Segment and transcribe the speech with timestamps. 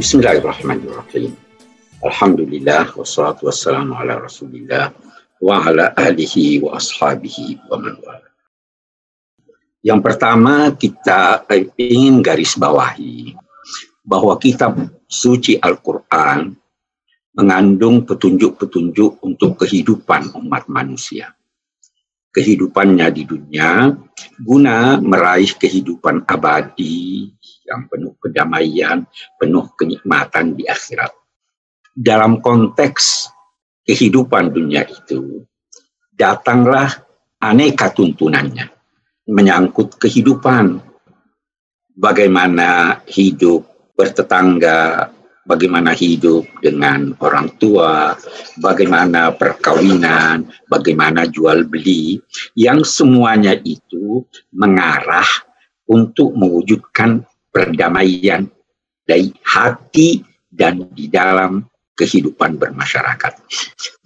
[0.00, 1.36] Bismillahirrahmanirrahim.
[2.00, 4.96] Alhamdulillah wassalatu wassalamu ala Rasulillah
[5.44, 8.32] wa ala alihi wa ashabihi wa man wala.
[9.84, 11.44] Yang pertama kita
[11.76, 13.36] ingin garis bawahi
[14.00, 16.56] bahwa kitab suci Al-Quran
[17.36, 21.36] mengandung petunjuk-petunjuk untuk kehidupan umat manusia.
[22.30, 23.90] Kehidupannya di dunia
[24.38, 27.26] guna meraih kehidupan abadi
[27.66, 29.02] yang penuh kedamaian,
[29.34, 31.10] penuh kenikmatan di akhirat.
[31.90, 33.26] Dalam konteks
[33.82, 35.42] kehidupan dunia itu,
[36.14, 37.02] datanglah
[37.42, 38.70] aneka tuntunannya,
[39.26, 40.78] menyangkut kehidupan,
[41.98, 43.66] bagaimana hidup
[43.98, 45.10] bertetangga,
[45.50, 48.14] bagaimana hidup dengan orang tua,
[48.62, 52.22] bagaimana perkawinan, bagaimana jual beli,
[52.54, 54.22] yang semuanya itu
[54.54, 55.26] mengarah
[55.90, 58.46] untuk mewujudkan perdamaian
[59.02, 61.66] dari hati dan di dalam
[61.98, 63.42] kehidupan bermasyarakat.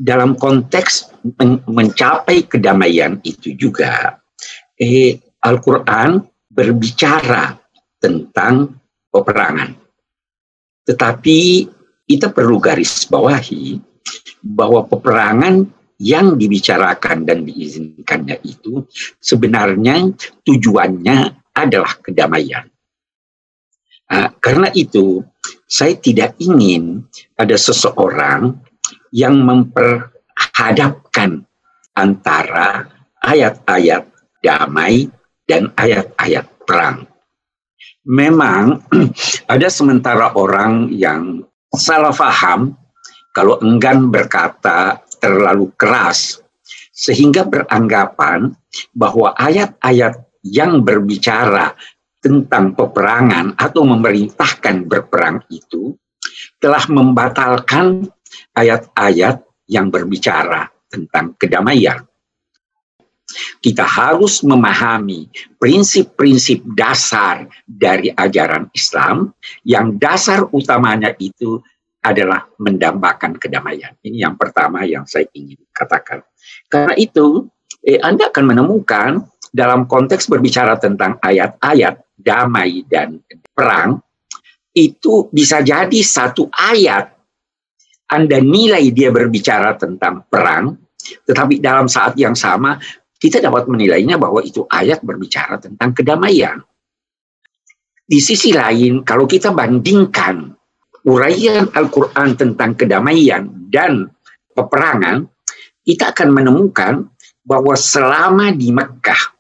[0.01, 4.17] Dalam konteks men mencapai kedamaian itu juga,
[4.81, 7.55] eh, Al-Quran berbicara
[8.01, 8.81] tentang
[9.13, 9.84] peperangan.
[10.85, 11.39] Tetapi
[12.05, 13.81] kita perlu garis bawahi
[14.45, 15.65] bahwa peperangan
[15.97, 18.85] yang dibicarakan dan diizinkannya itu
[19.23, 20.13] sebenarnya
[20.45, 21.19] tujuannya
[21.55, 22.67] adalah kedamaian.
[24.05, 25.25] Uh, karena itu,
[25.65, 27.09] saya tidak ingin
[27.41, 28.61] ada seseorang
[29.17, 31.49] yang memperhadapkan
[31.97, 32.85] antara
[33.25, 34.05] ayat-ayat
[34.45, 35.09] damai
[35.49, 37.09] dan ayat-ayat perang.
[38.05, 38.85] Memang
[39.53, 41.41] ada sementara orang yang
[41.73, 42.77] salah faham
[43.33, 46.45] kalau enggan berkata terlalu keras
[46.95, 48.55] sehingga beranggapan
[48.95, 51.75] bahwa ayat-ayat yang berbicara
[52.21, 55.97] tentang peperangan atau memerintahkan berperang itu
[56.61, 58.09] telah membatalkan
[58.57, 62.05] ayat-ayat yang berbicara tentang kedamaian.
[63.59, 65.27] Kita harus memahami
[65.59, 69.33] prinsip-prinsip dasar dari ajaran Islam
[69.67, 71.59] yang dasar utamanya itu
[72.05, 73.97] adalah mendambakan kedamaian.
[74.05, 76.21] Ini yang pertama yang saya ingin katakan.
[76.69, 77.49] Karena itu,
[77.81, 83.25] eh, Anda akan menemukan dalam konteks berbicara tentang ayat-ayat damai dan
[83.57, 84.05] perang,
[84.75, 87.15] itu bisa jadi satu ayat
[88.05, 90.77] Anda nilai dia berbicara tentang perang,
[91.25, 92.77] tetapi dalam saat yang sama
[93.25, 96.61] kita dapat menilainya bahwa itu ayat berbicara tentang kedamaian.
[98.05, 100.53] Di sisi lain, kalau kita bandingkan
[101.09, 104.13] uraian Al-Quran tentang kedamaian dan
[104.53, 105.25] peperangan,
[105.81, 107.09] kita akan menemukan
[107.41, 109.33] bahwa selama di Mekah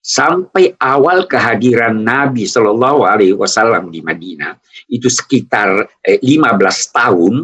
[0.00, 4.56] sampai awal kehadiran Nabi Shallallahu Alaihi Wasallam di Madinah
[4.88, 6.56] itu sekitar eh, 15
[6.96, 7.34] tahun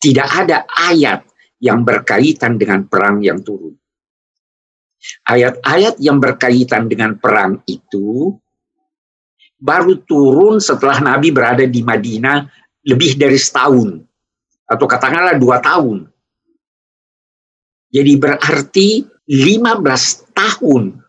[0.00, 1.28] tidak ada ayat
[1.60, 3.76] yang berkaitan dengan perang yang turun.
[5.26, 8.34] Ayat-ayat yang berkaitan dengan perang itu
[9.58, 12.46] baru turun setelah Nabi berada di Madinah
[12.86, 13.98] lebih dari setahun
[14.68, 16.06] atau katakanlah dua tahun.
[17.88, 18.88] Jadi berarti
[19.28, 21.00] 15 tahun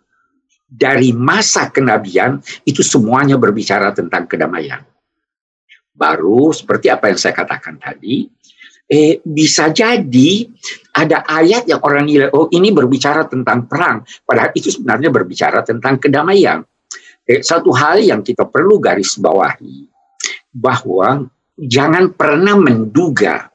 [0.70, 4.86] dari masa kenabian itu semuanya berbicara tentang kedamaian.
[5.92, 8.32] Baru seperti apa yang saya katakan tadi,
[8.90, 10.50] eh, bisa jadi
[10.98, 16.02] ada ayat yang orang nilai, oh ini berbicara tentang perang, padahal itu sebenarnya berbicara tentang
[16.02, 16.66] kedamaian.
[17.30, 19.86] Eh, satu hal yang kita perlu garis bawahi,
[20.50, 23.48] bahwa jangan pernah menduga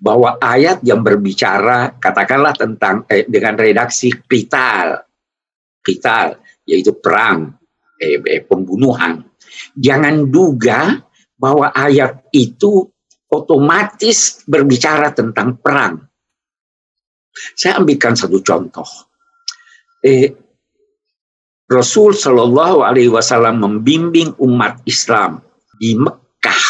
[0.00, 5.06] bahwa ayat yang berbicara katakanlah tentang eh, dengan redaksi krital
[5.86, 7.54] kital, yaitu perang,
[8.02, 9.22] eh, eh, pembunuhan.
[9.78, 10.98] Jangan duga
[11.38, 12.90] bahwa ayat itu
[13.30, 15.98] otomatis berbicara tentang perang.
[17.56, 18.88] Saya ambilkan satu contoh.
[20.00, 20.32] Eh,
[21.66, 25.42] Rasul Shallallahu Alaihi Wasallam membimbing umat Islam
[25.76, 26.64] di Mekah,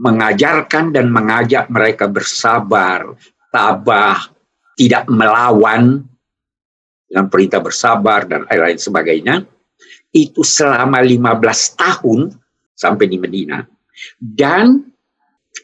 [0.00, 3.12] mengajarkan dan mengajak mereka bersabar,
[3.52, 4.32] tabah,
[4.74, 6.08] tidak melawan,
[7.04, 9.44] dengan perintah bersabar dan lain-lain sebagainya,
[10.16, 12.32] itu selama 15 tahun
[12.72, 13.60] sampai di Medina.
[14.16, 14.91] Dan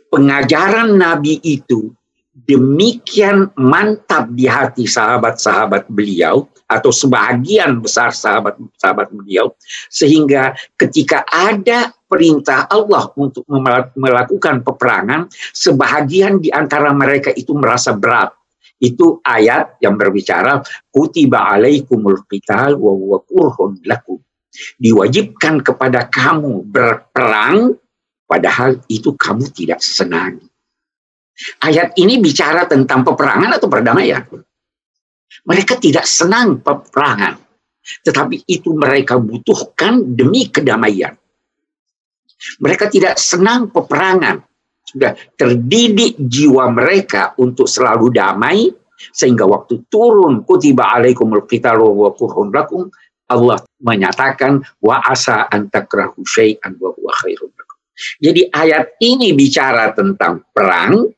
[0.08, 1.92] pengajaran Nabi itu
[2.46, 9.50] demikian mantap di hati sahabat-sahabat beliau atau sebagian besar sahabat-sahabat beliau
[9.90, 13.42] sehingga ketika ada perintah Allah untuk
[13.98, 18.32] melakukan peperangan sebagian di antara mereka itu merasa berat
[18.78, 20.62] itu ayat yang berbicara
[20.94, 23.18] kutiba alaikumul qital wa huwa
[23.82, 24.22] lakum.
[24.78, 27.74] Diwajibkan kepada kamu berperang
[28.28, 30.36] Padahal itu kamu tidak senang.
[31.64, 34.20] Ayat ini bicara tentang peperangan atau perdamaian.
[35.48, 37.40] Mereka tidak senang peperangan.
[38.04, 41.16] Tetapi itu mereka butuhkan demi kedamaian.
[42.60, 44.44] Mereka tidak senang peperangan.
[44.84, 48.68] Sudah terdidik jiwa mereka untuk selalu damai
[49.12, 52.10] sehingga waktu turun kutiba alaikumul qitalu wa
[52.50, 52.88] lakum
[53.28, 57.52] Allah menyatakan wa asa antakrahu syai'an wa huwa khairun.
[58.18, 61.10] Jadi ayat ini bicara tentang perang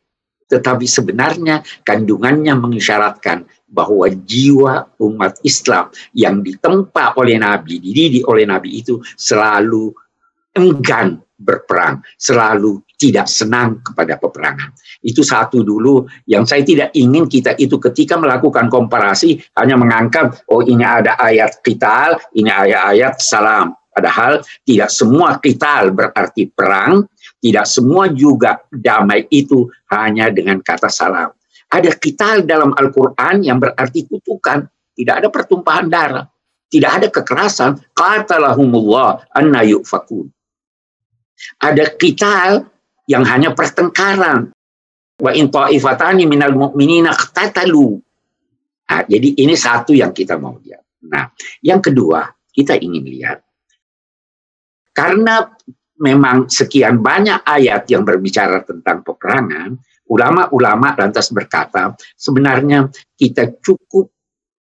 [0.51, 8.83] tetapi sebenarnya kandungannya mengisyaratkan bahwa jiwa umat Islam yang ditempa oleh Nabi, dididik oleh Nabi
[8.83, 9.95] itu selalu
[10.59, 14.75] enggan berperang, selalu tidak senang kepada peperangan.
[15.01, 20.61] Itu satu dulu yang saya tidak ingin kita itu ketika melakukan komparasi hanya mengangkat, oh
[20.61, 23.73] ini ada ayat kital, ini ayat-ayat salam.
[23.91, 27.05] Padahal tidak semua kital berarti perang,
[27.43, 31.35] tidak semua juga damai itu hanya dengan kata salam.
[31.71, 34.67] Ada kital dalam Al-Quran yang berarti kutukan.
[34.95, 36.27] Tidak ada pertumpahan darah.
[36.71, 37.79] Tidak ada kekerasan.
[37.95, 40.31] Qatalahumullah anna yu'fakun.
[41.63, 42.67] Ada kital
[43.11, 44.51] yang hanya pertengkaran.
[45.19, 47.99] Wa in ta'ifatani minal mu'minina qtatalu.
[48.91, 50.83] Nah, jadi ini satu yang kita mau lihat.
[51.07, 51.31] Nah,
[51.63, 53.39] yang kedua, kita ingin lihat
[54.91, 55.47] karena
[56.01, 59.77] memang sekian banyak ayat yang berbicara tentang peperangan,
[60.11, 64.11] ulama-ulama lantas berkata, sebenarnya kita cukup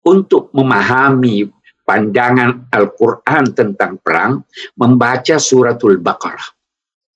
[0.08, 1.48] untuk memahami
[1.88, 4.44] pandangan Al-Quran tentang perang,
[4.76, 6.52] membaca suratul Baqarah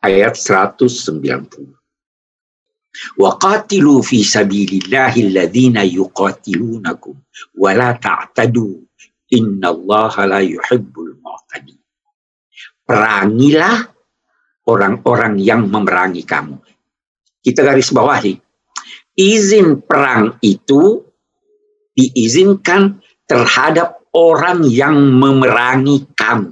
[0.07, 1.81] ayat 190.
[2.91, 7.15] وَقَاتِلُوا فِي سَبِيلِ اللَّهِ الَّذِينَ يُقَاتِلُونَكُمْ
[7.55, 8.75] وَلَا تَعْتَدُوا
[9.31, 11.80] إِنَّ اللَّهَ لَا يُحِبُّ المعتدين
[12.91, 13.87] perangilah
[14.67, 16.59] orang-orang yang memerangi kamu.
[17.39, 18.35] Kita garis bawahi.
[19.15, 20.99] Izin perang itu
[21.95, 26.51] diizinkan terhadap orang yang memerangi kamu.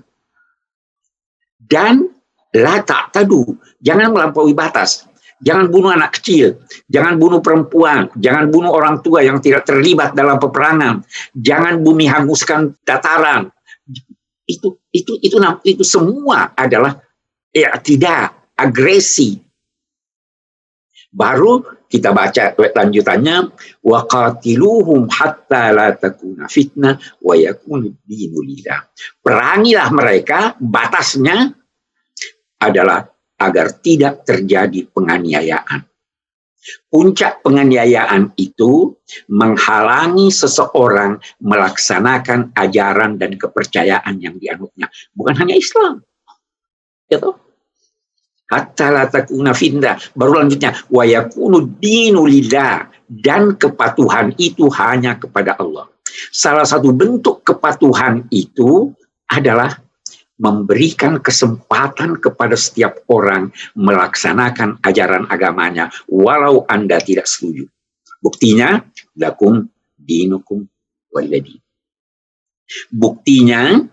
[1.60, 2.08] Dan
[2.56, 5.12] la tadu, jangan melampaui batas.
[5.40, 6.60] Jangan bunuh anak kecil,
[6.92, 11.00] jangan bunuh perempuan, jangan bunuh orang tua yang tidak terlibat dalam peperangan,
[11.32, 13.48] jangan bumi hanguskan dataran.
[14.50, 16.98] Itu itu itu itu semua adalah
[17.54, 19.38] ya tidak agresi.
[21.10, 23.50] Baru kita baca lanjutannya
[23.82, 28.94] wa qatiluhum hatta la takuna fitnah wa yakunu dinulillah.
[29.22, 31.50] Perangilah mereka batasnya
[32.62, 33.10] adalah
[33.42, 35.89] agar tidak terjadi penganiayaan.
[36.92, 38.92] Puncak penganiayaan itu
[39.32, 44.92] menghalangi seseorang melaksanakan ajaran dan kepercayaan yang dianutnya.
[45.16, 46.04] Bukan hanya Islam.
[47.08, 47.32] Gitu
[48.50, 51.06] hatta la takuna finda baru lanjutnya wa
[51.78, 52.26] dinu
[53.06, 55.86] dan kepatuhan itu hanya kepada Allah
[56.34, 58.90] salah satu bentuk kepatuhan itu
[59.30, 59.78] adalah
[60.40, 67.68] memberikan kesempatan kepada setiap orang melaksanakan ajaran agamanya walau Anda tidak setuju.
[68.24, 68.80] Buktinya
[69.20, 69.68] lakum
[70.00, 70.64] dinukum
[71.12, 71.60] waladi.
[72.88, 73.84] Buktinya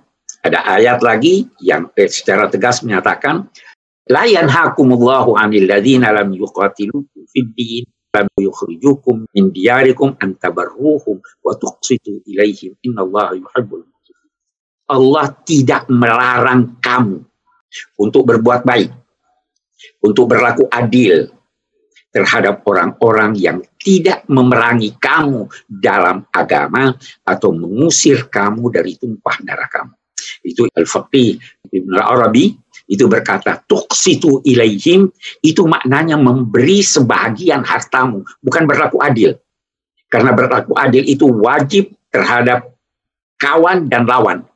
[0.46, 3.50] ada ayat lagi yang secara tegas menyatakan
[4.06, 7.82] La yanhakumullahu 'anil ladzina lam yuqatilukum fid din
[8.14, 13.82] lam yukhrijukum min diyarikum an wa tuqsitu ilaihim innallaha yuhibbul
[14.86, 17.22] Allah tidak melarang kamu
[17.98, 18.90] untuk berbuat baik,
[20.02, 21.26] untuk berlaku adil
[22.14, 29.94] terhadap orang-orang yang tidak memerangi kamu dalam agama atau mengusir kamu dari tumpah darah kamu.
[30.40, 31.36] Itu Al-Faqih
[31.76, 35.10] Ibn Arabi itu berkata tuksitu ilaihim
[35.42, 39.34] itu maknanya memberi sebagian hartamu bukan berlaku adil
[40.06, 42.62] karena berlaku adil itu wajib terhadap
[43.42, 44.46] kawan dan lawan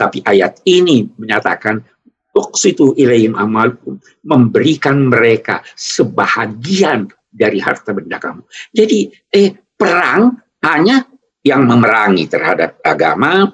[0.00, 1.84] tapi ayat ini menyatakan
[2.32, 8.40] tuksitu ilaihim amalkum memberikan mereka sebahagian dari harta benda kamu
[8.72, 11.04] jadi eh perang hanya
[11.44, 13.52] yang memerangi terhadap agama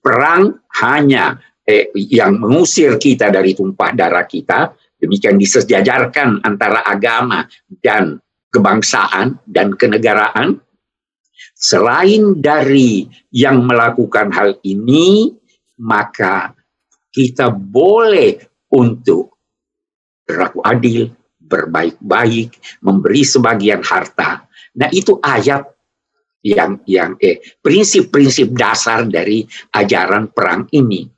[0.00, 7.48] perang hanya eh, yang mengusir kita dari tumpah darah kita, demikian disejajarkan antara agama
[7.80, 8.20] dan
[8.52, 10.60] kebangsaan dan kenegaraan.
[11.56, 15.32] Selain dari yang melakukan hal ini,
[15.80, 16.54] maka
[17.14, 18.38] kita boleh
[18.74, 19.38] untuk
[20.26, 24.46] berlaku adil, berbaik-baik, memberi sebagian harta.
[24.74, 25.62] Nah itu ayat
[26.44, 31.08] yang yang eh prinsip-prinsip dasar dari ajaran perang ini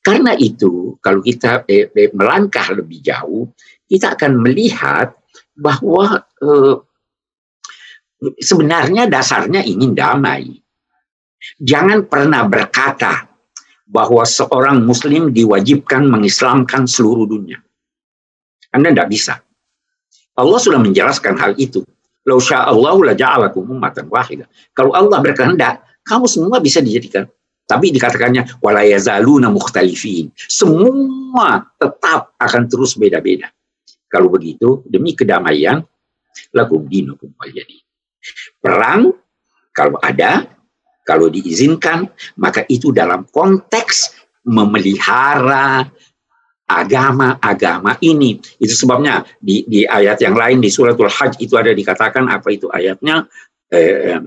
[0.00, 3.52] Karena itu, kalau kita eh, eh, melangkah lebih jauh,
[3.84, 5.12] kita akan melihat
[5.52, 6.76] bahwa eh,
[8.40, 10.56] sebenarnya dasarnya ingin damai.
[11.60, 13.29] Jangan pernah berkata
[13.90, 17.58] bahwa seorang Muslim diwajibkan mengislamkan seluruh dunia.
[18.70, 19.34] Anda tidak bisa.
[20.38, 21.82] Allah sudah menjelaskan hal itu.
[24.70, 27.26] Kalau Allah berkehendak, kamu semua bisa dijadikan
[27.70, 28.58] tapi dikatakannya.
[30.50, 33.46] Semua tetap akan terus beda-beda.
[34.10, 35.78] Kalau begitu, demi kedamaian,
[36.50, 37.30] lakum dinukum.
[38.58, 39.14] Perang,
[39.70, 40.50] kalau ada,
[41.10, 42.06] kalau diizinkan,
[42.38, 44.14] maka itu dalam konteks
[44.46, 45.90] memelihara
[46.70, 48.38] agama-agama ini.
[48.62, 52.70] Itu sebabnya di, di ayat yang lain di suratul Hajj itu ada dikatakan apa itu
[52.70, 53.26] ayatnya
[53.74, 54.22] eh,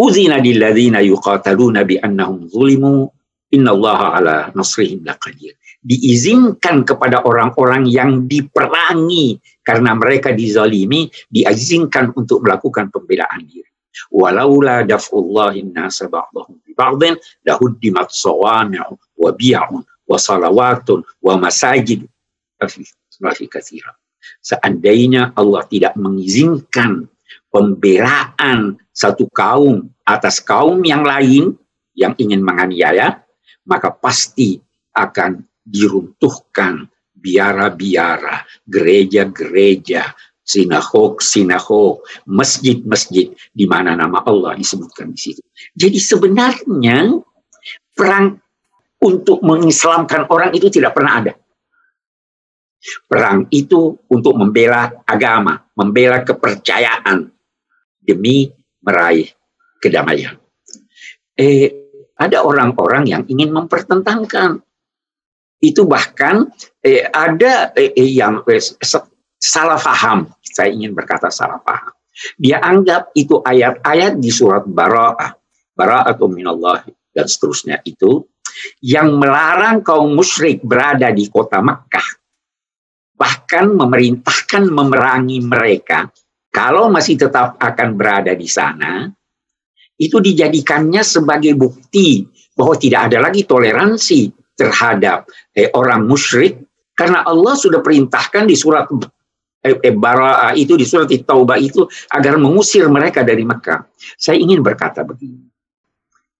[0.00, 3.10] Uzina lilladzina yuqataluna bi annahum zulimu
[3.50, 5.58] innallaha ala nasrihim laqadir.
[5.82, 13.69] Diizinkan kepada orang-orang yang diperangi karena mereka dizalimi, diizinkan untuk melakukan pembelaan diri.
[14.10, 22.06] Walaula daf'ullahin nasa ba'dahum bi ba'din lahuddimat sawami'u wa bi'un wa salawatun wa masajid
[22.66, 23.92] fi katsira.
[24.40, 27.08] Seandainya Allah tidak mengizinkan
[27.50, 31.54] pembelaan satu kaum atas kaum yang lain
[31.94, 33.20] yang ingin menganiaya,
[33.66, 34.58] maka pasti
[34.96, 36.88] akan diruntuhkan
[37.20, 40.08] biara-biara, gereja-gereja,
[40.44, 45.42] sinagog-sinagog, masjid-masjid di mana nama Allah disebutkan di situ.
[45.76, 47.20] Jadi sebenarnya
[47.94, 48.40] perang
[49.00, 51.32] untuk mengislamkan orang itu tidak pernah ada.
[52.80, 57.28] Perang itu untuk membela agama, membela kepercayaan,
[58.00, 58.48] demi
[58.80, 59.28] meraih
[59.78, 60.40] kedamaian.
[61.36, 61.68] Eh,
[62.16, 64.60] ada orang-orang yang ingin mempertentangkan
[65.60, 66.48] itu bahkan
[66.80, 68.60] eh, ada eh, eh yang eh,
[69.40, 70.28] salah paham.
[70.44, 71.96] Saya ingin berkata salah paham.
[72.36, 75.32] Dia anggap itu ayat-ayat di surat Bara'ah,
[75.72, 76.84] Bara'atu minallah
[77.16, 78.28] dan seterusnya itu
[78.84, 82.20] yang melarang kaum musyrik berada di kota Makkah
[83.16, 86.12] bahkan memerintahkan memerangi mereka
[86.50, 89.06] kalau masih tetap akan berada di sana,
[89.94, 92.26] itu dijadikannya sebagai bukti
[92.58, 96.58] bahwa tidak ada lagi toleransi terhadap eh, orang musyrik
[96.98, 98.90] karena Allah sudah perintahkan di surat
[100.00, 103.84] Bara itu di surat Taubah itu agar mengusir mereka dari Mekah.
[104.16, 105.44] Saya ingin berkata begini.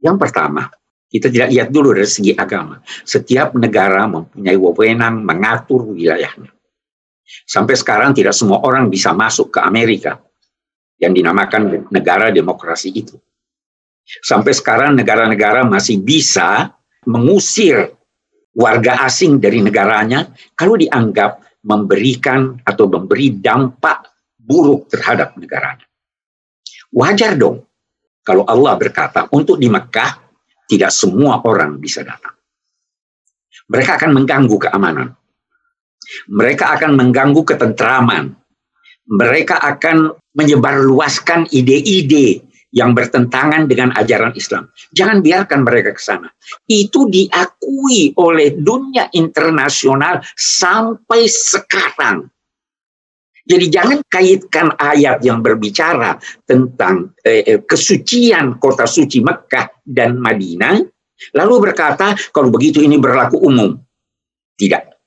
[0.00, 0.72] Yang pertama,
[1.10, 2.80] kita tidak lihat dulu dari segi agama.
[2.86, 6.48] Setiap negara mempunyai wewenang mengatur wilayahnya.
[7.44, 10.16] Sampai sekarang tidak semua orang bisa masuk ke Amerika
[10.96, 13.20] yang dinamakan negara demokrasi itu.
[14.24, 16.72] Sampai sekarang negara-negara masih bisa
[17.06, 17.94] mengusir
[18.56, 20.26] warga asing dari negaranya
[20.58, 24.08] kalau dianggap memberikan atau memberi dampak
[24.40, 25.84] buruk terhadap negaranya.
[26.90, 27.62] Wajar dong
[28.24, 30.30] kalau Allah berkata untuk di Mekah
[30.66, 32.34] tidak semua orang bisa datang.
[33.70, 35.08] Mereka akan mengganggu keamanan.
[36.26, 38.34] Mereka akan mengganggu ketentraman.
[39.10, 44.70] Mereka akan menyebarluaskan ide-ide yang bertentangan dengan ajaran Islam.
[44.94, 46.30] Jangan biarkan mereka ke sana.
[46.70, 52.30] Itu diakui oleh dunia internasional sampai sekarang.
[53.40, 56.14] Jadi jangan kaitkan ayat yang berbicara
[56.46, 60.78] tentang eh, eh kesucian kota suci Mekah dan Madinah,
[61.34, 63.74] lalu berkata kalau begitu ini berlaku umum.
[64.54, 64.99] Tidak.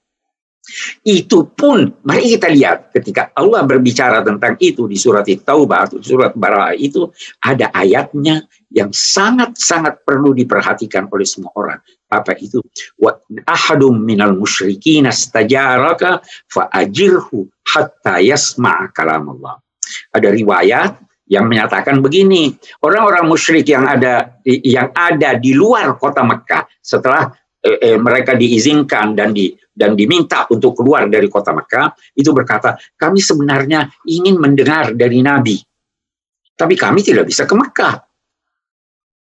[1.04, 6.72] Itu pun, mari kita lihat ketika Allah berbicara tentang itu di surat Taubah surat Barah
[6.72, 7.12] itu
[7.44, 11.80] ada ayatnya yang sangat-sangat perlu diperhatikan oleh semua orang.
[12.08, 12.64] Apa itu?
[12.96, 13.12] Wa
[13.44, 19.60] ahadum minal musyrikin astajaraka fa'ajirhu hatta yasma' kalam Allah.
[20.16, 20.96] Ada riwayat
[21.28, 27.80] yang menyatakan begini, orang-orang musyrik yang ada yang ada di luar kota Mekah setelah eh,
[27.80, 33.18] eh, mereka diizinkan dan di dan diminta untuk keluar dari kota Mekah itu berkata kami
[33.18, 35.58] sebenarnya ingin mendengar dari Nabi
[36.54, 37.96] tapi kami tidak bisa ke Mekah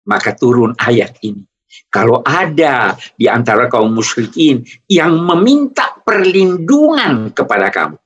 [0.08, 1.44] maka turun ayat ini.
[1.92, 7.98] Kalau ada di antara kaum musyrikin yang meminta perlindungan kepada kamu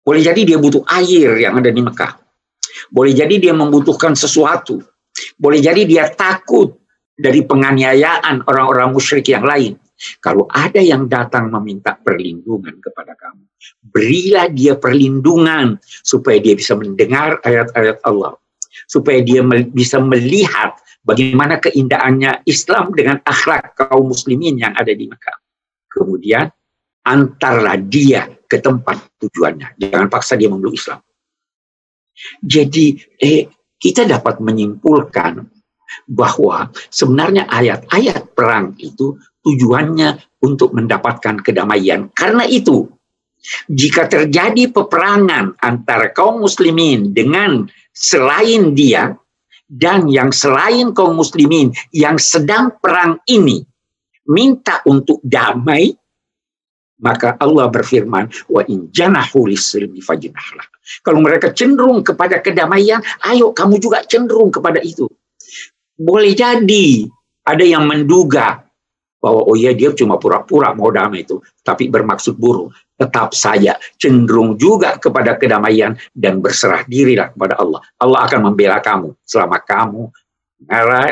[0.00, 2.20] boleh jadi dia butuh air yang ada di Mekah
[2.88, 4.80] boleh jadi dia membutuhkan sesuatu.
[5.36, 6.79] Boleh jadi dia takut
[7.20, 9.76] dari penganiayaan orang-orang musyrik yang lain.
[10.24, 13.44] Kalau ada yang datang meminta perlindungan kepada kamu,
[13.92, 18.32] berilah dia perlindungan supaya dia bisa mendengar ayat-ayat Allah,
[18.88, 25.36] supaya dia bisa melihat bagaimana keindahannya Islam dengan akhlak kaum muslimin yang ada di Mekah.
[25.92, 26.48] Kemudian
[27.04, 29.76] antarlah dia ke tempat tujuannya.
[29.76, 31.04] Jangan paksa dia memeluk Islam.
[32.40, 35.59] Jadi eh, kita dapat menyimpulkan
[36.06, 42.12] bahwa sebenarnya ayat-ayat perang itu tujuannya untuk mendapatkan kedamaian.
[42.12, 42.88] Karena itu,
[43.68, 49.16] jika terjadi peperangan antara kaum muslimin dengan selain dia,
[49.70, 53.62] dan yang selain kaum muslimin yang sedang perang ini
[54.26, 55.94] minta untuk damai,
[57.00, 59.46] maka Allah berfirman, wa in janahu.
[61.06, 65.06] Kalau mereka cenderung kepada kedamaian, ayo kamu juga cenderung kepada itu.
[66.00, 67.04] Boleh jadi
[67.44, 68.64] ada yang menduga
[69.20, 72.72] bahwa oh iya dia cuma pura-pura mau damai itu, tapi bermaksud buruk.
[72.96, 77.80] Tetap saja cenderung juga kepada kedamaian dan berserah dirilah kepada Allah.
[78.00, 80.08] Allah akan membela kamu selama kamu
[80.68, 81.08] merah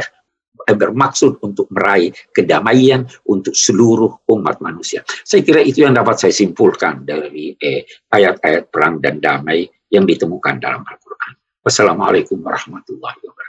[0.69, 5.01] eh, bermaksud untuk meraih kedamaian untuk seluruh umat manusia.
[5.25, 10.61] Saya kira itu yang dapat saya simpulkan dari eh, ayat-ayat perang dan damai yang ditemukan
[10.61, 11.33] dalam Al-Quran.
[11.65, 13.48] Wassalamualaikum warahmatullahi wabarakatuh.